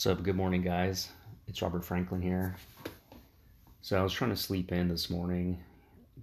What's 0.00 0.06
up? 0.06 0.22
Good 0.22 0.34
morning, 0.34 0.62
guys. 0.62 1.10
It's 1.46 1.60
Robert 1.60 1.84
Franklin 1.84 2.22
here. 2.22 2.56
So 3.82 4.00
I 4.00 4.02
was 4.02 4.14
trying 4.14 4.30
to 4.30 4.36
sleep 4.36 4.72
in 4.72 4.88
this 4.88 5.10
morning, 5.10 5.62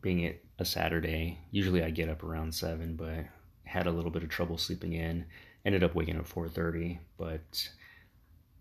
being 0.01 0.21
it 0.21 0.43
a 0.57 0.65
Saturday. 0.65 1.37
Usually 1.51 1.83
I 1.83 1.91
get 1.91 2.09
up 2.09 2.23
around 2.23 2.55
seven, 2.55 2.95
but 2.95 3.25
had 3.65 3.85
a 3.85 3.91
little 3.91 4.09
bit 4.09 4.23
of 4.23 4.29
trouble 4.29 4.57
sleeping 4.57 4.93
in. 4.93 5.27
Ended 5.63 5.83
up 5.83 5.93
waking 5.93 6.15
up 6.15 6.21
at 6.21 6.27
four 6.27 6.49
thirty, 6.49 6.99
but 7.19 7.69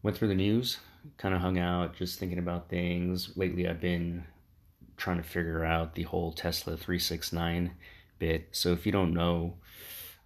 went 0.03 0.19
through 0.19 0.29
the 0.29 0.35
news, 0.35 0.81
kind 1.17 1.35
of 1.35 1.41
hung 1.41 1.59
out, 1.59 1.97
just 1.97 2.19
thinking 2.19 2.39
about 2.39 2.69
things. 2.69 3.35
Lately, 3.39 3.67
I've 3.67 3.81
been 3.81 4.23
trying 4.99 5.17
to 5.17 5.23
figure 5.23 5.65
out 5.65 5.95
the 5.95 6.03
whole 6.03 6.33
Tesla 6.33 6.77
three 6.77 6.99
six 6.99 7.33
nine 7.33 7.73
bit. 8.19 8.49
So 8.53 8.73
if 8.73 8.85
you 8.85 8.93
don't 8.93 9.15
know 9.15 9.55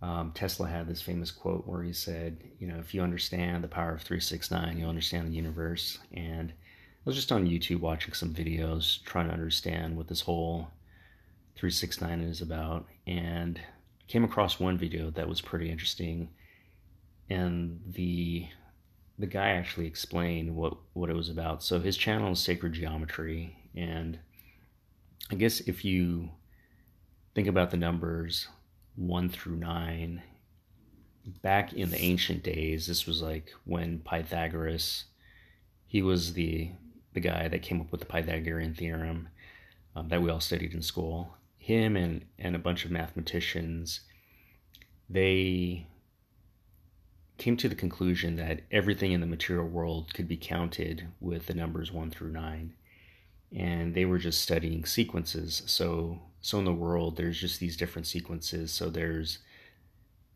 um, 0.02 0.32
Tesla 0.32 0.68
had 0.68 0.88
this 0.88 1.02
famous 1.02 1.30
quote 1.30 1.66
where 1.66 1.82
he 1.82 1.92
said, 1.92 2.38
you 2.58 2.66
know, 2.66 2.78
if 2.78 2.94
you 2.94 3.02
understand 3.02 3.62
the 3.62 3.68
power 3.68 3.92
of 3.92 4.02
369, 4.02 4.78
you'll 4.78 4.88
understand 4.88 5.28
the 5.28 5.36
universe. 5.36 5.98
And 6.12 6.50
I 6.50 7.02
was 7.04 7.16
just 7.16 7.32
on 7.32 7.46
YouTube 7.46 7.80
watching 7.80 8.14
some 8.14 8.32
videos 8.32 9.02
trying 9.04 9.28
to 9.28 9.34
understand 9.34 9.96
what 9.96 10.08
this 10.08 10.22
whole 10.22 10.68
369 11.56 12.22
is 12.22 12.40
about 12.40 12.86
and 13.06 13.60
came 14.08 14.24
across 14.24 14.58
one 14.58 14.78
video 14.78 15.10
that 15.10 15.28
was 15.28 15.40
pretty 15.40 15.70
interesting 15.70 16.30
and 17.28 17.80
the 17.86 18.48
the 19.18 19.26
guy 19.26 19.50
actually 19.50 19.86
explained 19.86 20.56
what 20.56 20.76
what 20.94 21.10
it 21.10 21.16
was 21.16 21.28
about. 21.28 21.62
So 21.62 21.78
his 21.78 21.96
channel 21.96 22.32
is 22.32 22.40
Sacred 22.40 22.72
Geometry 22.72 23.56
and 23.74 24.18
I 25.30 25.34
guess 25.34 25.60
if 25.60 25.84
you 25.84 26.30
think 27.34 27.46
about 27.46 27.70
the 27.70 27.76
numbers 27.76 28.48
1 29.00 29.28
through 29.30 29.56
9 29.56 30.22
back 31.42 31.72
in 31.72 31.90
the 31.90 32.00
ancient 32.00 32.42
days 32.42 32.86
this 32.86 33.06
was 33.06 33.22
like 33.22 33.52
when 33.64 33.98
pythagoras 34.00 35.04
he 35.86 36.02
was 36.02 36.34
the 36.34 36.70
the 37.12 37.20
guy 37.20 37.48
that 37.48 37.62
came 37.62 37.80
up 37.80 37.90
with 37.90 38.00
the 38.00 38.06
pythagorean 38.06 38.74
theorem 38.74 39.28
um, 39.96 40.08
that 40.08 40.22
we 40.22 40.30
all 40.30 40.40
studied 40.40 40.72
in 40.72 40.82
school. 40.82 41.34
Him 41.58 41.96
and 41.96 42.24
and 42.38 42.54
a 42.54 42.60
bunch 42.60 42.84
of 42.84 42.90
mathematicians 42.90 44.00
they 45.08 45.86
came 47.38 47.56
to 47.56 47.68
the 47.68 47.74
conclusion 47.74 48.36
that 48.36 48.60
everything 48.70 49.10
in 49.10 49.20
the 49.20 49.26
material 49.26 49.66
world 49.66 50.14
could 50.14 50.28
be 50.28 50.36
counted 50.36 51.08
with 51.20 51.46
the 51.46 51.54
numbers 51.54 51.90
1 51.90 52.10
through 52.10 52.30
9 52.30 52.74
and 53.56 53.94
they 53.94 54.04
were 54.04 54.18
just 54.18 54.40
studying 54.40 54.84
sequences. 54.84 55.62
So 55.66 56.20
so 56.40 56.58
in 56.58 56.64
the 56.64 56.72
world 56.72 57.16
there's 57.16 57.40
just 57.40 57.60
these 57.60 57.76
different 57.76 58.06
sequences. 58.06 58.72
So 58.72 58.90
there's 58.90 59.38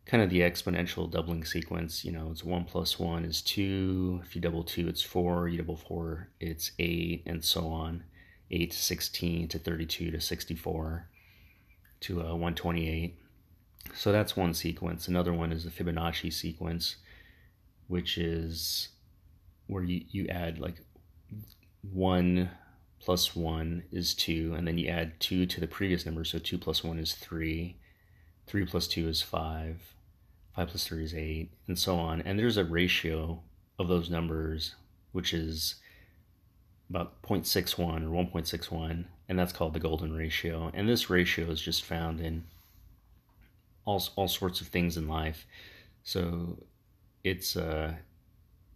kind 0.07 0.23
of 0.23 0.31
the 0.31 0.41
exponential 0.41 1.11
doubling 1.11 1.45
sequence 1.45 2.05
you 2.05 2.13
know 2.13 2.29
it's 2.31 2.45
1 2.45 2.65
plus 2.65 2.99
1 2.99 3.25
is 3.25 3.41
2 3.41 4.21
if 4.23 4.37
you 4.37 4.43
double 4.43 4.63
2 4.63 4.87
it's 4.87 5.01
4 5.01 5.49
you 5.49 5.57
double 5.57 5.79
4 5.79 6.29
it's 6.41 6.73
8 6.79 7.23
and 7.27 7.45
so 7.45 7.69
on. 7.69 8.05
8 8.51 8.71
to 8.71 8.77
16 8.77 9.49
to 9.49 9.59
32 9.59 10.11
to 10.11 10.21
64 10.21 11.09
to 12.01 12.21
uh, 12.21 12.25
128 12.25 13.19
so 13.93 14.13
that's 14.13 14.37
one 14.37 14.55
sequence. 14.55 15.09
Another 15.09 15.33
one 15.33 15.53
is 15.53 15.65
the 15.65 15.71
fibonacci 15.71 16.33
sequence 16.33 16.97
which 17.87 18.17
is 18.19 18.89
where 19.67 19.83
you, 19.83 20.05
you 20.11 20.27
add 20.29 20.59
like 20.59 20.77
one 21.83 22.51
plus 23.05 23.37
1 23.37 23.85
is 23.93 24.15
2, 24.15 24.55
and 24.57 24.67
then 24.67 24.79
you 24.79 24.89
add 24.89 25.21
2 25.21 25.45
to 25.45 25.61
the 25.61 25.67
previous 25.67 26.07
number, 26.07 26.25
so 26.25 26.39
2 26.39 26.57
plus 26.57 26.83
1 26.83 26.99
is 26.99 27.13
3, 27.15 27.77
3 28.47 28.67
plus 28.67 28.87
2 28.87 29.09
is 29.09 29.21
5, 29.21 29.95
5 30.57 30.69
plus 30.69 30.87
3 30.87 31.05
is 31.05 31.15
8, 31.15 31.51
and 31.67 31.79
so 31.79 31.97
on. 31.97 32.23
And 32.23 32.39
there's 32.39 32.57
a 32.57 32.65
ratio 32.65 33.43
of 33.79 33.89
those 33.89 34.09
numbers, 34.09 34.75
which 35.13 35.35
is 35.35 35.75
about 36.89 37.21
0.61 37.23 38.05
or 38.05 38.41
1.61, 38.41 39.05
and 39.29 39.39
that's 39.39 39.53
called 39.53 39.75
the 39.75 39.81
golden 39.81 40.15
ratio. 40.15 40.71
And 40.73 40.89
this 40.89 41.11
ratio 41.11 41.51
is 41.51 41.61
just 41.61 41.85
found 41.85 42.21
in 42.21 42.45
all, 43.85 44.03
all 44.17 44.29
sorts 44.29 44.63
of 44.63 44.69
things 44.69 44.97
in 44.97 45.09
life. 45.09 45.47
So 46.05 46.59
it's 47.23 47.55
uh, 47.55 47.95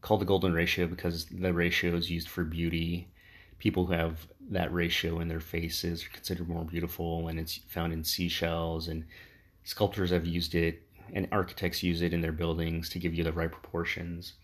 called 0.02 0.20
the 0.20 0.26
golden 0.26 0.52
ratio 0.52 0.86
because 0.86 1.24
the 1.26 1.54
ratio 1.54 1.94
is 1.94 2.10
used 2.10 2.28
for 2.28 2.44
beauty 2.44 3.08
people 3.58 3.86
who 3.86 3.92
have 3.92 4.26
that 4.50 4.72
ratio 4.72 5.20
in 5.20 5.28
their 5.28 5.40
faces 5.40 6.04
are 6.04 6.10
considered 6.10 6.48
more 6.48 6.64
beautiful, 6.64 7.28
and 7.28 7.38
it's 7.38 7.58
found 7.68 7.92
in 7.92 8.04
seashells. 8.04 8.88
And 8.88 9.04
sculptors 9.64 10.10
have 10.10 10.26
used 10.26 10.54
it, 10.54 10.82
and 11.12 11.28
architects 11.32 11.82
use 11.82 12.02
it 12.02 12.14
in 12.14 12.20
their 12.20 12.32
buildings 12.32 12.88
to 12.90 12.98
give 12.98 13.14
you 13.14 13.24
the 13.24 13.32
right 13.32 13.50
proportions. 13.50 14.34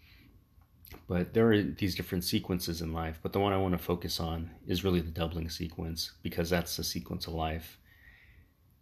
But 1.08 1.34
there 1.34 1.52
are 1.52 1.62
these 1.62 1.94
different 1.94 2.24
sequences 2.24 2.80
in 2.80 2.92
life, 2.92 3.18
but 3.22 3.32
the 3.32 3.40
one 3.40 3.52
I 3.52 3.58
want 3.58 3.72
to 3.72 3.78
focus 3.78 4.20
on 4.20 4.50
is 4.66 4.84
really 4.84 5.00
the 5.00 5.10
doubling 5.10 5.48
sequence 5.48 6.12
because 6.22 6.50
that's 6.50 6.76
the 6.76 6.84
sequence 6.84 7.26
of 7.26 7.34
life. 7.34 7.78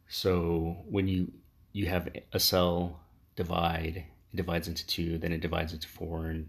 So 0.09 0.85
when 0.89 1.09
you 1.09 1.33
you 1.73 1.87
have 1.87 2.09
a 2.33 2.39
cell 2.39 3.01
divide, 3.35 4.05
it 4.33 4.37
divides 4.37 4.69
into 4.69 4.87
two, 4.87 5.17
then 5.19 5.33
it 5.33 5.41
divides 5.41 5.73
into 5.73 5.89
four 5.89 6.27
and 6.27 6.49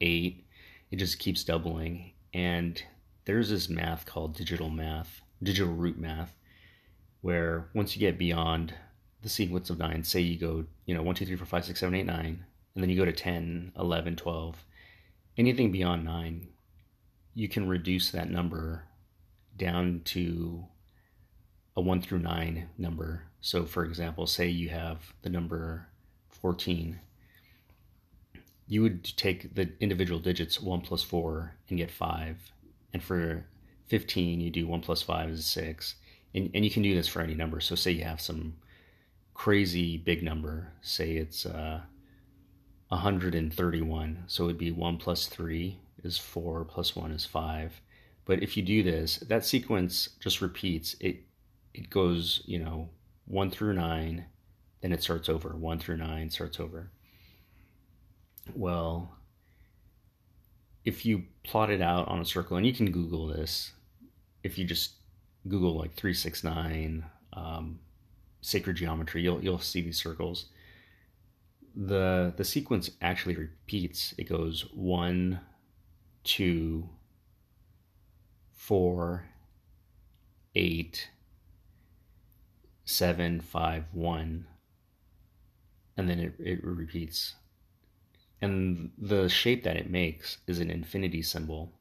eight. 0.00 0.44
It 0.90 0.96
just 0.96 1.18
keeps 1.18 1.44
doubling, 1.44 2.12
and 2.32 2.82
there's 3.24 3.50
this 3.50 3.68
math 3.68 4.06
called 4.06 4.36
digital 4.36 4.70
math, 4.70 5.22
digital 5.42 5.72
root 5.72 5.98
math, 5.98 6.34
where 7.20 7.68
once 7.74 7.96
you 7.96 8.00
get 8.00 8.18
beyond 8.18 8.74
the 9.22 9.28
sequence 9.28 9.70
of 9.70 9.78
nine, 9.78 10.04
say 10.04 10.20
you 10.20 10.38
go, 10.38 10.64
you 10.84 10.94
know, 10.94 11.02
1, 11.02 11.14
2, 11.14 11.26
3, 11.26 11.36
4, 11.36 11.46
5, 11.46 11.64
6, 11.64 11.80
7, 11.80 11.94
8, 11.94 12.06
9, 12.06 12.44
and 12.74 12.82
then 12.82 12.90
you 12.90 12.96
go 12.96 13.04
to 13.04 13.12
10, 13.12 13.72
11, 13.78 14.16
12, 14.16 14.64
anything 15.38 15.72
beyond 15.72 16.04
9, 16.04 16.48
you 17.34 17.48
can 17.48 17.68
reduce 17.68 18.10
that 18.10 18.30
number 18.30 18.84
down 19.56 20.02
to 20.04 20.64
a 21.76 21.80
1 21.80 22.02
through 22.02 22.18
9 22.18 22.68
number. 22.76 23.24
So, 23.40 23.64
for 23.64 23.84
example, 23.84 24.26
say 24.26 24.48
you 24.48 24.68
have 24.68 25.14
the 25.22 25.30
number 25.30 25.88
14. 26.28 27.00
You 28.66 28.82
would 28.82 29.04
take 29.16 29.54
the 29.54 29.72
individual 29.80 30.20
digits 30.20 30.60
1 30.60 30.82
plus 30.82 31.02
4 31.02 31.54
and 31.68 31.78
get 31.78 31.90
5 31.90 32.52
and 32.94 33.02
for 33.02 33.44
15 33.88 34.40
you 34.40 34.50
do 34.50 34.66
1 34.66 34.80
plus 34.80 35.02
5 35.02 35.28
is 35.28 35.44
6 35.44 35.96
and, 36.34 36.50
and 36.54 36.64
you 36.64 36.70
can 36.70 36.82
do 36.82 36.94
this 36.94 37.06
for 37.06 37.20
any 37.20 37.34
number. 37.34 37.60
So 37.60 37.74
say 37.74 37.90
you 37.90 38.04
have 38.04 38.20
some 38.20 38.54
crazy 39.34 39.98
big 39.98 40.22
number 40.22 40.72
say 40.80 41.16
it's 41.16 41.44
uh, 41.44 41.80
131 42.88 44.24
so 44.26 44.44
it 44.44 44.46
would 44.46 44.58
be 44.58 44.70
1 44.70 44.96
plus 44.96 45.26
3 45.26 45.78
is 46.02 46.16
4 46.16 46.64
plus 46.64 46.96
1 46.96 47.10
is 47.10 47.26
5 47.26 47.80
but 48.24 48.42
if 48.42 48.56
you 48.56 48.62
do 48.62 48.82
this 48.82 49.16
that 49.28 49.44
sequence 49.44 50.10
just 50.20 50.40
repeats. 50.40 50.96
It 51.00 51.24
it 51.72 51.90
goes 51.90 52.42
you 52.46 52.58
know 52.58 52.88
1 53.26 53.50
through 53.50 53.74
9 53.74 54.24
then 54.80 54.92
it 54.92 55.02
starts 55.02 55.28
over. 55.28 55.50
1 55.56 55.78
through 55.78 55.96
9 55.96 56.30
starts 56.30 56.60
over. 56.60 56.90
Well 58.54 59.16
if 60.84 61.06
you 61.06 61.24
plot 61.44 61.70
it 61.70 61.80
out 61.80 62.08
on 62.08 62.20
a 62.20 62.24
circle, 62.24 62.56
and 62.56 62.66
you 62.66 62.72
can 62.72 62.90
Google 62.90 63.26
this, 63.26 63.72
if 64.42 64.58
you 64.58 64.64
just 64.64 64.92
Google 65.48 65.76
like 65.76 65.94
369 65.94 67.04
um, 67.32 67.78
sacred 68.40 68.76
geometry, 68.76 69.22
you'll 69.22 69.42
you'll 69.42 69.58
see 69.58 69.80
these 69.80 69.96
circles. 69.96 70.46
The 71.74 72.32
the 72.36 72.44
sequence 72.44 72.90
actually 73.00 73.36
repeats. 73.36 74.14
It 74.18 74.28
goes 74.28 74.66
one, 74.72 75.40
two, 76.22 76.88
four, 78.52 79.24
eight, 80.54 81.08
seven, 82.84 83.40
five, 83.40 83.84
one, 83.92 84.46
and 85.96 86.08
then 86.08 86.20
it, 86.20 86.34
it 86.38 86.62
repeats 86.62 87.34
and 88.40 88.90
the 88.98 89.28
shape 89.28 89.64
that 89.64 89.76
it 89.76 89.90
makes 89.90 90.38
is 90.46 90.60
an 90.60 90.70
infinity 90.70 91.22
symbol, 91.22 91.72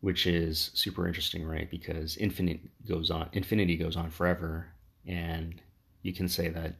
which 0.00 0.26
is 0.26 0.70
super 0.74 1.06
interesting, 1.06 1.44
right? 1.44 1.70
Because 1.70 2.16
infinite 2.16 2.60
goes 2.86 3.10
on, 3.10 3.28
infinity 3.32 3.76
goes 3.76 3.96
on 3.96 4.10
forever, 4.10 4.68
and 5.06 5.60
you 6.02 6.12
can 6.12 6.28
say 6.28 6.48
that 6.48 6.74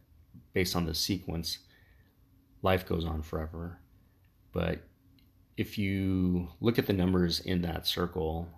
based 0.53 0.77
on 0.77 0.87
the 0.87 0.95
sequence, 0.95 1.59
life 2.63 2.87
goes 2.87 3.05
on 3.05 3.23
forever. 3.23 3.79
But 4.53 4.81
if 5.57 5.79
you 5.79 6.49
look 6.61 6.79
at 6.79 6.87
the 6.87 6.93
numbers 6.93 7.41
in 7.41 7.63
that 7.63 7.87
circle, 7.87 8.49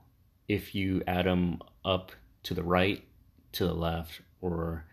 if 0.48 0.74
you 0.74 1.02
add 1.06 1.26
them 1.26 1.60
up 1.84 2.12
to 2.44 2.54
the 2.54 2.62
right, 2.62 3.02
to 3.52 3.66
the 3.66 3.74
left, 3.74 4.20
or 4.40 4.84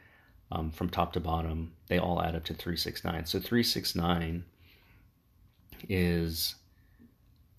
um, 0.51 0.71
from 0.71 0.89
top 0.89 1.13
to 1.13 1.19
bottom, 1.19 1.73
they 1.87 1.97
all 1.97 2.21
add 2.21 2.35
up 2.35 2.43
to 2.45 2.53
369. 2.53 3.25
So 3.25 3.39
369 3.39 4.45
is 5.89 6.55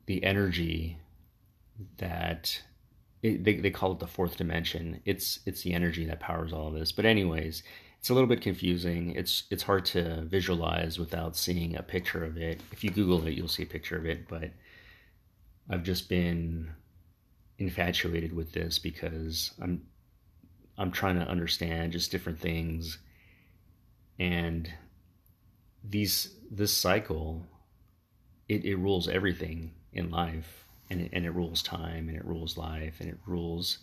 the 0.06 0.22
energy 0.24 0.98
that 1.98 2.60
it, 3.22 3.44
they, 3.44 3.54
they 3.54 3.70
call 3.70 3.92
it 3.92 3.98
the 3.98 4.06
fourth 4.06 4.36
dimension 4.36 5.00
it's 5.04 5.40
it's 5.46 5.62
the 5.62 5.72
energy 5.72 6.04
that 6.04 6.20
powers 6.20 6.52
all 6.52 6.68
of 6.68 6.74
this 6.74 6.92
but 6.92 7.04
anyways 7.04 7.62
it's 8.02 8.10
a 8.10 8.14
little 8.14 8.28
bit 8.28 8.40
confusing. 8.40 9.12
It's 9.12 9.44
it's 9.48 9.62
hard 9.62 9.84
to 9.84 10.22
visualize 10.22 10.98
without 10.98 11.36
seeing 11.36 11.76
a 11.76 11.84
picture 11.84 12.24
of 12.24 12.36
it. 12.36 12.60
If 12.72 12.82
you 12.82 12.90
Google 12.90 13.24
it, 13.28 13.34
you'll 13.34 13.46
see 13.46 13.62
a 13.62 13.66
picture 13.66 13.96
of 13.96 14.06
it. 14.06 14.26
But 14.26 14.50
I've 15.70 15.84
just 15.84 16.08
been 16.08 16.72
infatuated 17.58 18.32
with 18.32 18.50
this 18.50 18.80
because 18.80 19.52
I'm 19.62 19.82
I'm 20.76 20.90
trying 20.90 21.14
to 21.20 21.28
understand 21.28 21.92
just 21.92 22.10
different 22.10 22.40
things 22.40 22.98
and 24.18 24.68
these 25.84 26.34
this 26.50 26.72
cycle 26.72 27.46
it, 28.52 28.64
it 28.64 28.76
rules 28.76 29.08
everything 29.08 29.72
in 29.92 30.10
life 30.10 30.64
and 30.90 31.00
it, 31.00 31.10
and 31.12 31.24
it 31.24 31.30
rules 31.30 31.62
time 31.62 32.08
and 32.08 32.16
it 32.16 32.24
rules 32.24 32.58
life 32.58 32.96
and 33.00 33.08
it 33.08 33.18
rules 33.26 33.78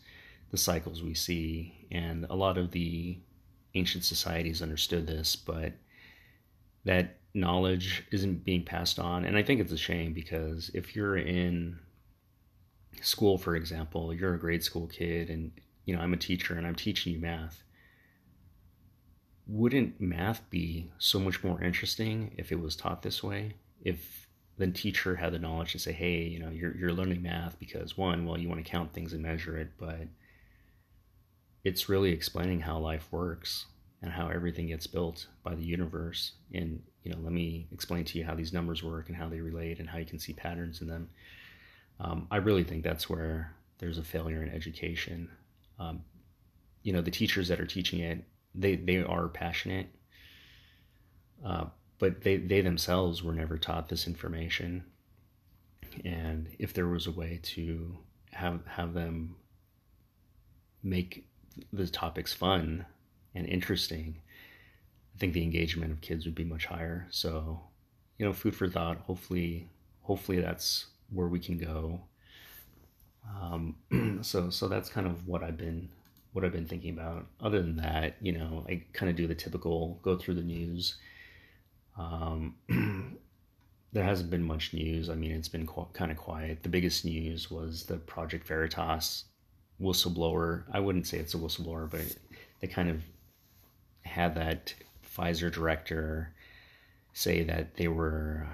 the 0.51 0.57
cycles 0.57 1.01
we 1.01 1.13
see 1.13 1.88
and 1.92 2.25
a 2.30 2.36
lot 2.36 2.57
of 2.57 2.71
the 2.71 3.18
ancient 3.75 4.04
societies 4.04 4.62
understood 4.62 5.07
this, 5.07 5.36
but 5.36 5.74
that 6.86 7.18
knowledge 7.33 8.04
isn't 8.12 8.45
being 8.45 8.63
passed 8.63 9.00
on. 9.00 9.25
And 9.25 9.38
I 9.38 9.44
think 9.44 9.60
it's 9.60 9.71
a 9.71 9.77
shame 9.77 10.13
because 10.13 10.72
if 10.74 10.95
you're 10.95 11.18
in 11.18 11.80
school, 13.01 13.38
for 13.38 13.56
example, 13.56 14.13
you're 14.13 14.33
a 14.33 14.39
grade 14.39 14.63
school 14.63 14.88
kid 14.88 15.30
and 15.30 15.51
you 15.86 15.95
know, 15.95 16.01
I'm 16.01 16.13
a 16.13 16.18
teacher 16.18 16.56
and 16.56 16.68
I'm 16.68 16.75
teaching 16.75 17.13
you 17.13 17.19
math. 17.19 17.63
Wouldn't 19.48 20.00
math 20.00 20.48
be 20.51 20.92
so 21.00 21.19
much 21.19 21.44
more 21.44 21.63
interesting 21.63 22.36
if 22.38 22.51
it 22.51 22.60
was 22.60 22.75
taught 22.75 23.01
this 23.01 23.24
way? 23.24 23.54
If 23.83 24.29
the 24.60 24.68
teacher 24.68 25.16
had 25.16 25.32
the 25.32 25.40
knowledge 25.40 25.72
to 25.72 25.80
say, 25.80 25.94
hey, 25.94 26.24
you 26.24 26.38
know, 26.38 26.50
you're, 26.50 26.76
you're 26.76 26.92
learning 26.92 27.22
math 27.22 27.58
because 27.60 27.98
one, 27.98 28.26
well, 28.26 28.38
you 28.38 28.50
want 28.50 28.64
to 28.64 28.70
count 28.70 28.92
things 28.92 29.14
and 29.14 29.24
measure 29.24 29.58
it, 29.58 29.70
but 29.78 30.02
it's 31.64 31.88
really 31.88 32.12
explaining 32.12 32.60
how 32.60 32.78
life 32.78 33.08
works 33.10 33.68
and 34.02 34.12
how 34.12 34.28
everything 34.28 34.68
gets 34.68 34.86
built 34.86 35.28
by 35.44 35.56
the 35.56 35.64
universe. 35.64 36.34
And, 36.54 36.82
you 37.04 37.12
know, 37.12 37.20
let 37.24 37.32
me 37.32 37.68
explain 37.72 38.04
to 38.04 38.18
you 38.18 38.26
how 38.26 38.36
these 38.36 38.52
numbers 38.52 38.84
work 38.84 39.08
and 39.08 39.16
how 39.16 39.30
they 39.30 39.40
relate 39.40 39.80
and 39.80 39.90
how 39.90 39.98
you 39.98 40.06
can 40.06 40.20
see 40.20 40.34
patterns 40.34 40.82
in 40.82 40.88
them. 40.88 41.10
Um, 42.02 42.28
I 42.30 42.38
really 42.38 42.66
think 42.66 42.84
that's 42.84 43.10
where 43.10 43.54
there's 43.78 43.98
a 43.98 44.04
failure 44.04 44.44
in 44.44 44.50
education. 44.50 45.30
Um, 45.80 46.04
you 46.84 46.92
know, 46.92 47.02
the 47.02 47.12
teachers 47.12 47.48
that 47.48 47.62
are 47.62 47.66
teaching 47.66 48.02
it, 48.02 48.26
they, 48.54 48.76
they 48.76 48.98
are 48.98 49.30
passionate, 49.30 49.88
uh, 51.46 51.66
but 52.00 52.22
they, 52.22 52.38
they 52.38 52.62
themselves 52.62 53.22
were 53.24 53.34
never 53.34 53.57
taught 53.57 53.90
this 53.90 54.07
information. 54.07 54.84
And 56.06 56.48
if 56.57 56.74
there 56.74 56.88
was 56.88 57.07
a 57.07 57.12
way 57.12 57.40
to 57.44 57.98
have, 58.31 58.66
have 58.66 58.94
them 58.94 59.36
make 60.81 61.28
the 61.74 61.88
topics 61.88 62.34
fun 62.34 62.86
and 63.36 63.46
interesting, 63.46 64.22
I 65.16 65.19
think 65.19 65.34
the 65.34 65.44
engagement 65.44 65.92
of 65.92 66.01
kids 66.01 66.25
would 66.25 66.36
be 66.36 66.46
much 66.46 66.66
higher. 66.66 67.07
So, 67.10 67.60
you 68.18 68.25
know, 68.25 68.34
food 68.34 68.56
for 68.56 68.69
thought. 68.69 69.00
Hopefully, 69.01 69.68
hopefully 70.01 70.40
that's 70.40 70.88
where 71.12 71.28
we 71.28 71.40
can 71.40 71.57
go. 71.57 72.01
Um, 73.42 74.19
so, 74.22 74.50
so 74.50 74.68
that's 74.68 74.90
kind 74.90 75.06
of 75.06 75.28
what 75.28 75.44
I've 75.44 75.57
been 75.57 75.90
what 76.31 76.46
I've 76.46 76.51
been 76.51 76.68
thinking 76.68 76.92
about. 76.92 77.25
Other 77.42 77.62
than 77.62 77.78
that, 77.78 78.16
you 78.22 78.31
know, 78.31 78.66
I 78.69 78.84
kind 78.94 79.10
of 79.10 79.16
do 79.16 79.28
the 79.28 79.36
typical 79.36 80.00
go 80.04 80.16
through 80.16 80.36
the 80.36 80.42
news. 80.42 80.96
Um, 82.00 82.56
there 83.94 84.04
hasn't 84.04 84.30
been 84.30 84.44
much 84.44 84.74
news. 84.74 85.10
I 85.10 85.16
mean, 85.16 85.31
it's 85.31 85.50
been 85.50 85.68
qu- 85.68 85.88
kind 85.94 86.12
of 86.12 86.18
quiet. 86.18 86.63
The 86.63 86.69
biggest 86.69 87.06
news 87.06 87.51
was 87.51 87.84
the 87.84 87.98
Project 87.98 88.48
Veritas 88.48 89.25
whistleblower. 89.81 90.63
I 90.72 90.80
wouldn't 90.80 91.07
say 91.07 91.18
it's 91.18 91.34
a 91.34 91.38
whistleblower, 91.38 91.90
but 91.90 92.16
they 92.62 92.68
kind 92.68 92.90
of 92.90 93.01
had 94.04 94.36
that 94.36 94.74
Pfizer 95.06 95.51
director 95.51 96.34
say 97.13 97.44
that 97.44 97.75
they 97.75 97.88
were 97.88 98.48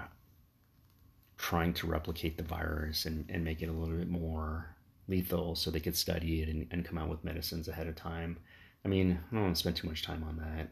trying 1.37 1.73
to 1.73 1.87
replicate 1.87 2.37
the 2.37 2.43
virus 2.43 3.05
and, 3.05 3.25
and 3.29 3.43
make 3.43 3.61
it 3.61 3.69
a 3.69 3.71
little 3.71 3.95
bit 3.95 4.09
more 4.09 4.75
lethal 5.07 5.55
so 5.55 5.69
they 5.69 5.79
could 5.79 5.95
study 5.95 6.41
it 6.41 6.49
and, 6.49 6.65
and 6.71 6.85
come 6.85 6.97
out 6.97 7.09
with 7.09 7.23
medicines 7.23 7.67
ahead 7.67 7.87
of 7.87 7.95
time. 7.95 8.37
I 8.83 8.87
mean, 8.87 9.19
I 9.31 9.35
don't 9.35 9.43
want 9.43 9.55
to 9.55 9.59
spend 9.59 9.75
too 9.75 9.87
much 9.87 10.03
time 10.03 10.23
on 10.23 10.37
that. 10.37 10.69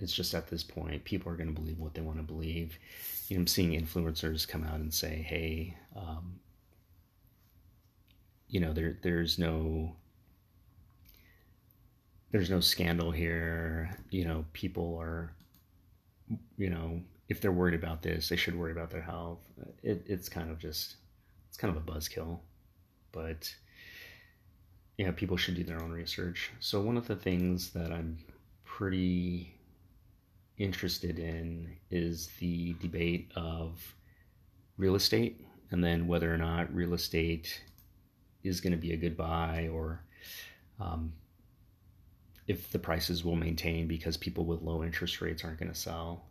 It's 0.00 0.12
just 0.12 0.34
at 0.34 0.48
this 0.48 0.64
point, 0.64 1.04
people 1.04 1.32
are 1.32 1.36
going 1.36 1.54
to 1.54 1.60
believe 1.60 1.78
what 1.78 1.94
they 1.94 2.00
want 2.02 2.18
to 2.18 2.24
believe. 2.24 2.78
You 3.28 3.36
know, 3.36 3.42
I'm 3.42 3.46
seeing 3.46 3.80
influencers 3.80 4.46
come 4.46 4.64
out 4.64 4.80
and 4.80 4.92
say, 4.92 5.24
hey, 5.26 5.76
um, 5.96 6.40
you 8.54 8.60
know 8.60 8.72
there 8.72 8.98
there's 9.02 9.36
no 9.36 9.96
there's 12.30 12.50
no 12.50 12.60
scandal 12.60 13.10
here. 13.10 13.96
You 14.10 14.24
know 14.24 14.44
people 14.52 14.96
are 15.00 15.32
you 16.56 16.70
know 16.70 17.00
if 17.28 17.40
they're 17.40 17.52
worried 17.52 17.74
about 17.74 18.02
this 18.02 18.28
they 18.28 18.36
should 18.36 18.54
worry 18.56 18.70
about 18.70 18.90
their 18.90 19.02
health. 19.02 19.40
It, 19.82 20.04
it's 20.06 20.28
kind 20.28 20.50
of 20.50 20.58
just 20.58 20.96
it's 21.48 21.56
kind 21.56 21.76
of 21.76 21.82
a 21.82 21.92
buzzkill. 21.92 22.38
But 23.10 23.52
yeah 24.98 25.10
people 25.10 25.36
should 25.36 25.56
do 25.56 25.64
their 25.64 25.82
own 25.82 25.90
research. 25.90 26.50
So 26.60 26.80
one 26.80 26.96
of 26.96 27.08
the 27.08 27.16
things 27.16 27.70
that 27.70 27.90
i'm 27.90 28.18
pretty 28.64 29.54
interested 30.58 31.18
in 31.18 31.76
is 31.90 32.28
the 32.38 32.74
debate 32.74 33.30
of 33.34 33.94
real 34.76 34.94
estate 34.94 35.44
and 35.70 35.82
then 35.82 36.06
whether 36.06 36.32
or 36.32 36.36
not 36.36 36.72
real 36.74 36.94
estate 36.94 37.62
is 38.42 38.60
going 38.60 38.72
to 38.72 38.78
be 38.78 38.92
a 38.92 38.96
good 38.96 39.16
buy 39.16 39.68
or 39.72 40.00
um, 40.80 41.12
if 42.46 42.70
the 42.70 42.78
prices 42.78 43.24
will 43.24 43.36
maintain 43.36 43.86
because 43.88 44.16
people 44.16 44.44
with 44.44 44.62
low 44.62 44.84
interest 44.84 45.20
rates 45.20 45.44
aren't 45.44 45.58
going 45.58 45.72
to 45.72 45.78
sell. 45.78 46.26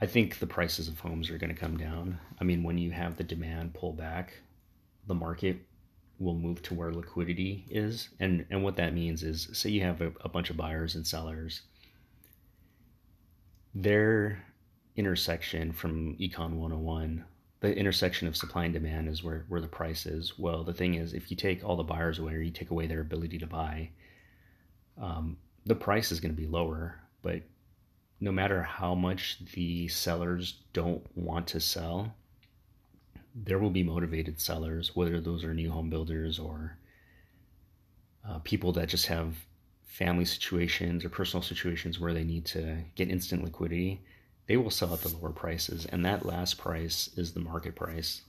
I 0.00 0.06
think 0.06 0.38
the 0.38 0.46
prices 0.46 0.88
of 0.88 0.98
homes 1.00 1.28
are 1.30 1.38
going 1.38 1.54
to 1.54 1.60
come 1.60 1.76
down. 1.76 2.18
I 2.40 2.44
mean, 2.44 2.62
when 2.62 2.78
you 2.78 2.90
have 2.92 3.16
the 3.16 3.24
demand 3.24 3.74
pull 3.74 3.92
back, 3.92 4.32
the 5.06 5.14
market 5.14 5.58
will 6.18 6.34
move 6.34 6.62
to 6.62 6.74
where 6.74 6.92
liquidity 6.92 7.64
is. 7.68 8.08
And, 8.20 8.46
and 8.50 8.62
what 8.62 8.76
that 8.76 8.94
means 8.94 9.22
is 9.22 9.48
say 9.52 9.70
you 9.70 9.82
have 9.82 10.00
a, 10.00 10.12
a 10.22 10.28
bunch 10.28 10.50
of 10.50 10.56
buyers 10.56 10.94
and 10.94 11.06
sellers, 11.06 11.62
their 13.74 14.44
intersection 14.96 15.72
from 15.72 16.16
Econ 16.16 16.54
101 16.54 17.24
the 17.60 17.76
intersection 17.76 18.28
of 18.28 18.36
supply 18.36 18.64
and 18.64 18.74
demand 18.74 19.08
is 19.08 19.24
where, 19.24 19.44
where 19.48 19.60
the 19.60 19.66
price 19.66 20.06
is. 20.06 20.38
Well, 20.38 20.62
the 20.62 20.72
thing 20.72 20.94
is, 20.94 21.12
if 21.12 21.30
you 21.30 21.36
take 21.36 21.64
all 21.64 21.76
the 21.76 21.82
buyers 21.82 22.18
away 22.18 22.34
or 22.34 22.40
you 22.40 22.50
take 22.52 22.70
away 22.70 22.86
their 22.86 23.00
ability 23.00 23.38
to 23.38 23.46
buy, 23.46 23.90
um, 25.00 25.36
the 25.66 25.74
price 25.74 26.12
is 26.12 26.20
going 26.20 26.34
to 26.34 26.40
be 26.40 26.46
lower. 26.46 27.00
But 27.20 27.42
no 28.20 28.30
matter 28.30 28.62
how 28.62 28.94
much 28.94 29.38
the 29.54 29.88
sellers 29.88 30.60
don't 30.72 31.04
want 31.16 31.48
to 31.48 31.60
sell, 31.60 32.14
there 33.34 33.58
will 33.58 33.70
be 33.70 33.82
motivated 33.82 34.40
sellers, 34.40 34.94
whether 34.94 35.20
those 35.20 35.42
are 35.42 35.52
new 35.52 35.70
home 35.70 35.90
builders 35.90 36.38
or 36.38 36.78
uh, 38.28 38.38
people 38.40 38.72
that 38.72 38.88
just 38.88 39.06
have 39.06 39.34
family 39.88 40.24
situations 40.24 41.04
or 41.04 41.08
personal 41.08 41.42
situations 41.42 41.98
where 41.98 42.14
they 42.14 42.24
need 42.24 42.44
to 42.44 42.78
get 42.94 43.10
instant 43.10 43.42
liquidity 43.42 44.00
they 44.48 44.56
will 44.56 44.70
sell 44.70 44.94
at 44.94 45.02
the 45.02 45.10
lower 45.10 45.30
prices, 45.30 45.84
and 45.86 46.04
that 46.04 46.24
last 46.24 46.56
price 46.56 47.10
is 47.16 47.32
the 47.32 47.40
market 47.40 47.76
price. 47.76 48.22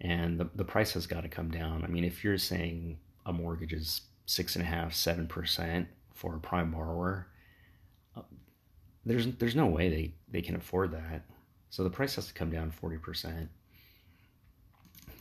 And 0.00 0.40
the, 0.40 0.48
the 0.54 0.64
price 0.64 0.94
has 0.94 1.06
got 1.06 1.20
to 1.20 1.28
come 1.28 1.50
down. 1.50 1.84
I 1.84 1.88
mean, 1.88 2.04
if 2.04 2.24
you're 2.24 2.38
saying 2.38 2.98
a 3.26 3.32
mortgage 3.32 3.74
is 3.74 4.00
six 4.24 4.56
and 4.56 4.64
a 4.64 4.66
half, 4.66 4.94
seven 4.94 5.28
percent 5.28 5.88
for 6.14 6.34
a 6.34 6.40
prime 6.40 6.72
borrower, 6.72 7.28
uh, 8.16 8.22
there's 9.04 9.26
there's 9.36 9.54
no 9.54 9.66
way 9.66 9.90
they, 9.90 10.14
they 10.30 10.42
can 10.42 10.56
afford 10.56 10.92
that. 10.92 11.26
So 11.68 11.84
the 11.84 11.90
price 11.90 12.16
has 12.16 12.26
to 12.28 12.34
come 12.34 12.50
down 12.50 12.70
forty 12.70 12.96
percent. 12.96 13.50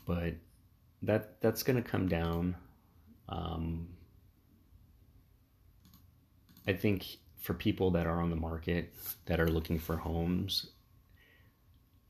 But 0.08 0.36
that 1.02 1.42
that's 1.42 1.62
going 1.62 1.84
to 1.84 1.88
come 1.88 2.08
down. 2.08 2.56
Um, 3.28 3.90
I 6.68 6.74
think 6.74 7.18
for 7.40 7.54
people 7.54 7.92
that 7.92 8.08
are 8.08 8.22
on 8.22 8.30
the 8.30 8.36
market 8.36 8.94
that 9.26 9.40
are 9.40 9.50
looking 9.50 9.80
for 9.80 9.98
homes, 9.98 10.68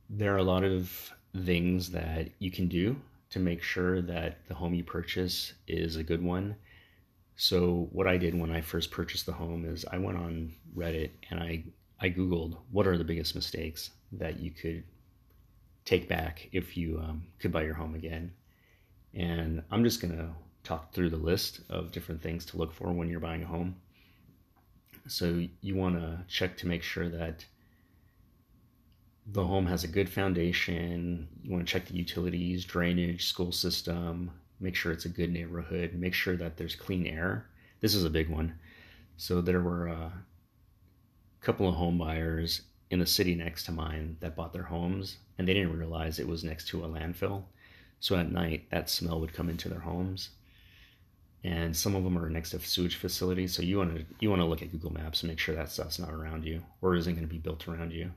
there 0.10 0.34
are 0.34 0.38
a 0.38 0.44
lot 0.44 0.64
of 0.64 1.12
things 1.46 1.90
that 1.92 2.30
you 2.40 2.52
can 2.52 2.68
do 2.68 2.96
to 3.32 3.40
make 3.40 3.64
sure 3.64 4.02
that 4.02 4.48
the 4.48 4.54
home 4.54 4.76
you 4.76 4.84
purchase 4.84 5.54
is 5.68 5.96
a 5.96 6.04
good 6.04 6.22
one. 6.22 6.56
So 7.36 7.90
what 7.92 8.08
I 8.08 8.18
did 8.18 8.36
when 8.36 8.52
I 8.52 8.62
first 8.62 8.92
purchased 8.92 9.26
the 9.26 9.32
home 9.34 9.66
is 9.66 9.86
I 9.92 9.98
went 9.98 10.20
on 10.20 10.54
Reddit 10.76 11.10
and 11.32 11.40
I 11.40 11.64
I 12.00 12.10
googled 12.10 12.58
what 12.70 12.86
are 12.86 12.98
the 12.98 13.04
biggest 13.04 13.34
mistakes 13.34 13.92
that 14.12 14.40
you 14.40 14.52
could 14.52 14.84
take 15.86 16.08
back 16.08 16.50
if 16.52 16.78
you 16.78 17.00
um, 17.00 17.24
could 17.40 17.52
buy 17.52 17.64
your 17.64 17.74
home 17.74 17.96
again. 17.96 18.34
And 19.14 19.64
I'm 19.72 19.84
just 19.84 20.02
gonna 20.02 20.34
talk 20.64 20.94
through 20.94 21.10
the 21.10 21.18
list 21.18 21.62
of 21.70 21.92
different 21.92 22.22
things 22.22 22.46
to 22.48 22.58
look 22.58 22.74
for 22.74 22.92
when 22.92 23.10
you're 23.10 23.20
buying 23.20 23.44
a 23.44 23.48
home. 23.48 23.78
So 25.08 25.46
you 25.62 25.76
want 25.76 25.96
to 25.96 26.20
check 26.28 26.58
to 26.58 26.68
make 26.68 26.84
sure 26.84 27.10
that 27.10 27.46
the 29.28 29.44
home 29.44 29.66
has 29.66 29.84
a 29.84 29.88
good 29.88 30.10
foundation. 30.10 31.28
You 31.44 31.52
want 31.52 31.66
to 31.66 31.72
check 31.72 31.88
the 31.88 31.96
utilities, 31.96 32.66
drainage, 32.66 33.26
school 33.26 33.52
system, 33.52 34.32
make 34.60 34.76
sure 34.76 34.92
it's 34.92 35.06
a 35.06 35.10
good 35.10 35.32
neighborhood, 35.32 35.94
make 35.94 36.14
sure 36.14 36.38
that 36.38 36.58
there's 36.58 36.76
clean 36.76 37.06
air. 37.06 37.46
This 37.82 37.96
is 37.96 38.06
a 38.06 38.10
big 38.10 38.30
one. 38.30 38.54
So 39.18 39.42
there 39.42 39.62
were 39.62 39.88
a 39.88 40.12
couple 41.42 41.68
of 41.68 41.76
home 41.76 41.98
buyers 41.98 42.62
in 42.90 43.00
the 43.00 43.06
city 43.06 43.36
next 43.36 43.66
to 43.66 43.72
mine 43.72 44.18
that 44.20 44.36
bought 44.36 44.54
their 44.54 44.64
homes 44.64 45.18
and 45.38 45.48
they 45.48 45.54
didn't 45.54 45.78
realize 45.78 46.20
it 46.20 46.28
was 46.28 46.44
next 46.44 46.68
to 46.70 46.84
a 46.84 46.88
landfill. 46.88 47.44
So 48.00 48.16
at 48.16 48.32
night, 48.32 48.70
that 48.72 48.90
smell 48.90 49.20
would 49.20 49.34
come 49.34 49.50
into 49.50 49.70
their 49.70 49.80
homes. 49.80 50.30
And 51.44 51.76
some 51.76 51.96
of 51.96 52.04
them 52.06 52.18
are 52.18 52.30
next 52.30 52.52
to 52.52 52.60
sewage 52.60 52.96
facilities, 52.96 53.54
so 53.54 53.62
you 53.62 53.78
want 53.78 53.96
to 53.96 54.06
you 54.20 54.30
want 54.30 54.42
to 54.42 54.46
look 54.46 54.62
at 54.62 54.72
Google 54.72 54.94
Maps 54.94 55.24
and 55.24 55.30
make 55.30 55.40
sure 55.40 55.56
that 55.56 55.70
stuff's 55.70 56.00
not 56.00 56.10
around 56.12 56.46
you 56.46 56.62
or 56.82 56.96
isn't 56.96 57.14
going 57.14 57.28
to 57.28 57.34
be 57.34 57.38
built 57.38 57.68
around 57.68 57.92
you. 57.92 58.12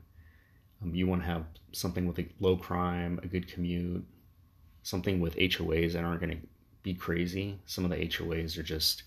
Um, 0.81 0.95
you 0.95 1.07
want 1.07 1.23
to 1.23 1.27
have 1.27 1.45
something 1.73 2.07
with 2.07 2.19
a 2.19 2.27
low 2.39 2.55
crime, 2.55 3.19
a 3.23 3.27
good 3.27 3.47
commute, 3.51 4.05
something 4.83 5.19
with 5.19 5.35
HOAs 5.35 5.93
that 5.93 6.05
aren't 6.05 6.21
going 6.21 6.37
to 6.37 6.47
be 6.83 6.93
crazy. 6.93 7.59
Some 7.65 7.83
of 7.83 7.91
the 7.91 7.97
HOAs 7.97 8.57
are 8.57 8.63
just 8.63 9.03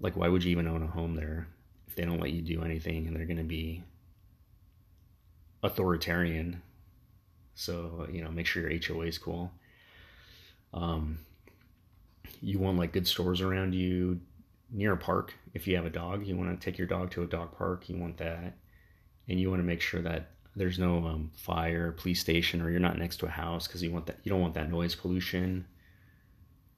like, 0.00 0.16
why 0.16 0.28
would 0.28 0.42
you 0.42 0.50
even 0.50 0.66
own 0.66 0.82
a 0.82 0.86
home 0.86 1.14
there 1.14 1.46
if 1.86 1.94
they 1.94 2.04
don't 2.04 2.20
let 2.20 2.32
you 2.32 2.40
do 2.40 2.62
anything 2.62 3.06
and 3.06 3.14
they're 3.14 3.26
going 3.26 3.36
to 3.36 3.44
be 3.44 3.82
authoritarian? 5.62 6.62
So, 7.54 8.08
you 8.10 8.24
know, 8.24 8.30
make 8.30 8.46
sure 8.46 8.68
your 8.68 8.80
HOA 8.80 9.06
is 9.06 9.18
cool. 9.18 9.52
Um, 10.72 11.18
you 12.40 12.58
want 12.58 12.78
like 12.78 12.92
good 12.92 13.06
stores 13.06 13.40
around 13.40 13.74
you 13.74 14.20
near 14.70 14.92
a 14.92 14.96
park. 14.96 15.34
If 15.54 15.66
you 15.66 15.76
have 15.76 15.86
a 15.86 15.90
dog, 15.90 16.26
you 16.26 16.36
want 16.36 16.58
to 16.58 16.64
take 16.64 16.78
your 16.78 16.86
dog 16.86 17.10
to 17.12 17.22
a 17.22 17.26
dog 17.26 17.56
park. 17.56 17.88
You 17.88 17.96
want 17.96 18.18
that. 18.18 18.56
And 19.28 19.40
you 19.40 19.48
want 19.50 19.60
to 19.60 19.66
make 19.66 19.80
sure 19.80 20.02
that 20.02 20.30
there's 20.56 20.78
no 20.78 20.98
um, 21.06 21.30
fire, 21.34 21.92
police 21.92 22.20
station, 22.20 22.60
or 22.60 22.70
you're 22.70 22.80
not 22.80 22.98
next 22.98 23.16
to 23.18 23.26
a 23.26 23.30
house 23.30 23.66
because 23.66 23.82
you 23.82 23.90
want 23.90 24.06
that. 24.06 24.18
You 24.22 24.30
don't 24.30 24.40
want 24.40 24.54
that 24.54 24.70
noise 24.70 24.94
pollution. 24.94 25.66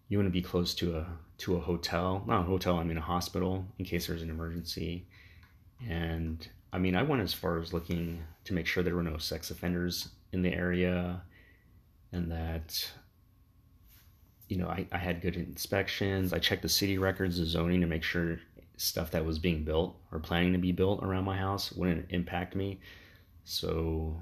You 0.09 0.19
want 0.19 0.29
to 0.29 0.33
be 0.33 0.43
close 0.43 0.75
to 0.77 0.97
a 0.97 1.07
to 1.39 1.57
a 1.57 1.61
hotel, 1.61 2.25
not 2.27 2.41
a 2.41 2.45
hotel. 2.45 2.79
I 2.79 2.85
mean 2.85 2.97
a 2.97 3.03
hospital 3.03 3.67
in 3.79 3.85
case 3.85 4.07
there's 4.07 4.23
an 4.23 4.31
emergency. 4.31 5.07
And 5.87 6.47
I 6.73 6.79
mean, 6.79 6.97
I 6.97 7.03
went 7.03 7.23
as 7.23 7.35
far 7.35 7.59
as 7.59 7.73
looking 7.73 8.23
to 8.45 8.55
make 8.55 8.67
sure 8.67 8.83
there 8.83 8.95
were 8.95 9.03
no 9.03 9.19
sex 9.19 9.51
offenders 9.51 10.09
in 10.33 10.43
the 10.43 10.53
area, 10.53 11.23
and 12.13 12.31
that 12.31 12.91
you 14.49 14.57
know 14.59 14.69
I, 14.69 14.87
I 14.93 14.99
had 14.99 15.23
good 15.23 15.37
inspections. 15.37 16.33
I 16.33 16.39
checked 16.39 16.63
the 16.63 16.69
city 16.69 16.99
records, 16.99 17.39
the 17.39 17.47
zoning 17.47 17.81
to 17.81 17.87
make 17.87 18.03
sure 18.03 18.39
stuff 18.77 19.11
that 19.13 19.25
was 19.25 19.39
being 19.39 19.65
built 19.65 19.97
or 20.13 20.19
planning 20.19 20.53
to 20.53 20.59
be 20.59 20.73
built 20.73 21.03
around 21.03 21.25
my 21.25 21.37
house 21.37 21.73
wouldn't 21.73 22.07
impact 22.11 22.55
me 22.55 22.79
so, 23.49 24.21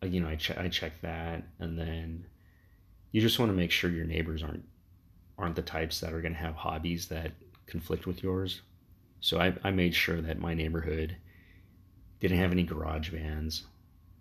uh, 0.00 0.06
you 0.06 0.20
know, 0.20 0.28
I, 0.28 0.36
ch- 0.36 0.56
I 0.56 0.68
check 0.68 1.00
that, 1.02 1.42
and 1.58 1.76
then 1.76 2.24
you 3.10 3.20
just 3.20 3.40
want 3.40 3.50
to 3.50 3.56
make 3.56 3.72
sure 3.72 3.90
your 3.90 4.06
neighbors 4.06 4.42
aren't 4.44 4.64
aren't 5.38 5.56
the 5.56 5.62
types 5.62 6.00
that 6.00 6.14
are 6.14 6.20
going 6.22 6.32
to 6.32 6.38
have 6.38 6.54
hobbies 6.54 7.08
that 7.08 7.32
conflict 7.66 8.06
with 8.06 8.22
yours. 8.22 8.62
So 9.20 9.40
I, 9.40 9.54
I 9.64 9.70
made 9.72 9.94
sure 9.94 10.22
that 10.22 10.38
my 10.38 10.54
neighborhood 10.54 11.16
didn't 12.20 12.38
have 12.38 12.52
any 12.52 12.62
garage 12.62 13.10
vans 13.10 13.64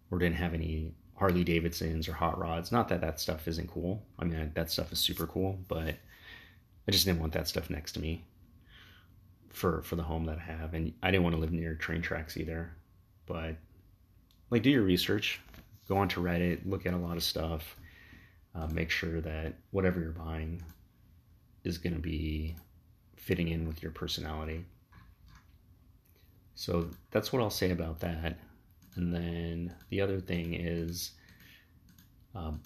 or 0.09 0.17
didn't 0.17 0.37
have 0.37 0.53
any 0.55 0.91
Harley 1.15 1.43
Davidsons 1.43 2.07
or 2.07 2.13
hot 2.13 2.37
rods. 2.37 2.71
Not 2.71 2.89
that 2.89 3.01
that 3.01 3.19
stuff 3.19 3.47
isn't 3.47 3.69
cool. 3.69 4.03
I 4.19 4.25
mean, 4.25 4.51
that 4.53 4.71
stuff 4.71 4.91
is 4.91 4.99
super 4.99 5.25
cool, 5.27 5.59
but 5.67 5.95
I 6.87 6.91
just 6.91 7.05
didn't 7.05 7.21
want 7.21 7.33
that 7.33 7.47
stuff 7.47 7.69
next 7.69 7.93
to 7.93 8.01
me 8.01 8.23
for 9.49 9.81
for 9.83 9.95
the 9.95 10.03
home 10.03 10.25
that 10.25 10.37
I 10.37 10.43
have, 10.43 10.73
and 10.73 10.93
I 11.01 11.11
didn't 11.11 11.23
want 11.23 11.35
to 11.35 11.41
live 11.41 11.51
near 11.51 11.75
train 11.75 12.01
tracks 12.01 12.37
either. 12.37 12.71
But 13.25 13.55
like 14.51 14.61
do 14.61 14.69
your 14.69 14.83
research, 14.83 15.39
go 15.87 15.97
onto 15.97 16.21
Reddit, 16.21 16.69
look 16.69 16.85
at 16.85 16.93
a 16.93 16.97
lot 16.97 17.17
of 17.17 17.23
stuff, 17.23 17.77
uh, 18.53 18.67
make 18.67 18.89
sure 18.89 19.21
that 19.21 19.53
whatever 19.71 19.99
you're 19.99 20.11
buying 20.11 20.61
is 21.63 21.77
going 21.77 21.95
to 21.95 22.01
be 22.01 22.55
fitting 23.15 23.47
in 23.47 23.67
with 23.67 23.81
your 23.81 23.91
personality. 23.91 24.65
So 26.53 26.89
that's 27.11 27.33
what 27.33 27.41
I'll 27.41 27.49
say 27.49 27.71
about 27.71 27.99
that. 28.01 28.37
And 28.95 29.13
then 29.13 29.73
the 29.89 30.01
other 30.01 30.19
thing 30.19 30.53
is, 30.53 31.11
um, 32.33 32.61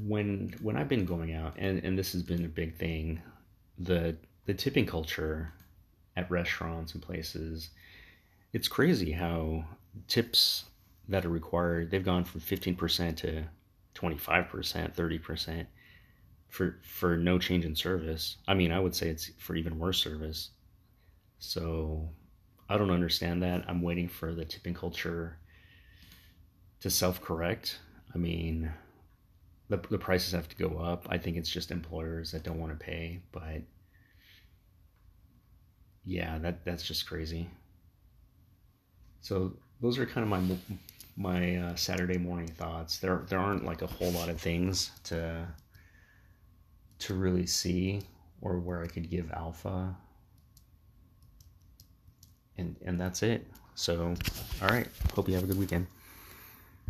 when 0.00 0.54
when 0.62 0.76
I've 0.76 0.88
been 0.88 1.04
going 1.04 1.34
out, 1.34 1.54
and, 1.58 1.82
and 1.84 1.98
this 1.98 2.12
has 2.12 2.22
been 2.22 2.44
a 2.44 2.48
big 2.48 2.76
thing, 2.76 3.20
the 3.78 4.16
the 4.46 4.54
tipping 4.54 4.86
culture 4.86 5.52
at 6.16 6.30
restaurants 6.30 6.94
and 6.94 7.02
places, 7.02 7.70
it's 8.52 8.68
crazy 8.68 9.12
how 9.12 9.64
tips 10.06 10.64
that 11.08 11.24
are 11.24 11.30
required 11.30 11.90
they've 11.90 12.04
gone 12.04 12.24
from 12.24 12.40
15% 12.40 13.16
to 13.16 13.44
25% 13.94 14.94
30% 14.94 15.66
for 16.48 16.78
for 16.82 17.16
no 17.16 17.38
change 17.38 17.64
in 17.64 17.74
service. 17.74 18.36
I 18.46 18.54
mean 18.54 18.72
i 18.72 18.80
would 18.80 18.94
say 18.94 19.08
it's 19.08 19.30
for 19.38 19.54
even 19.54 19.78
worse 19.78 19.98
service. 19.98 20.50
So 21.38 22.08
i 22.68 22.76
don't 22.76 22.90
understand 22.90 23.42
that 23.42 23.64
i'm 23.68 23.82
waiting 23.82 24.08
for 24.08 24.34
the 24.34 24.44
tipping 24.44 24.74
culture 24.74 25.38
to 26.80 26.90
self-correct 26.90 27.78
i 28.14 28.18
mean 28.18 28.70
the, 29.68 29.76
the 29.90 29.98
prices 29.98 30.32
have 30.32 30.48
to 30.48 30.56
go 30.56 30.78
up 30.78 31.06
i 31.10 31.18
think 31.18 31.36
it's 31.36 31.50
just 31.50 31.70
employers 31.70 32.32
that 32.32 32.42
don't 32.42 32.58
want 32.60 32.72
to 32.72 32.84
pay 32.84 33.20
but 33.32 33.62
yeah 36.04 36.38
that 36.38 36.64
that's 36.64 36.82
just 36.82 37.06
crazy 37.06 37.48
so 39.20 39.52
those 39.80 39.98
are 39.98 40.06
kind 40.06 40.24
of 40.24 40.28
my 40.28 40.56
my 41.18 41.56
uh, 41.56 41.74
Saturday 41.74 42.16
morning 42.16 42.46
thoughts. 42.46 42.98
There 42.98 43.24
there 43.28 43.38
aren't 43.38 43.64
like 43.64 43.82
a 43.82 43.86
whole 43.86 44.12
lot 44.12 44.28
of 44.28 44.40
things 44.40 44.90
to 45.04 45.46
to 47.00 47.14
really 47.14 47.46
see 47.46 48.02
or 48.40 48.58
where 48.58 48.82
I 48.82 48.86
could 48.86 49.10
give 49.10 49.30
alpha. 49.32 49.96
And 52.58 52.76
and 52.84 53.00
that's 53.00 53.22
it. 53.22 53.46
So, 53.74 54.14
all 54.60 54.68
right. 54.68 54.88
Hope 55.14 55.28
you 55.28 55.34
have 55.34 55.44
a 55.44 55.46
good 55.46 55.58
weekend. 55.58 55.86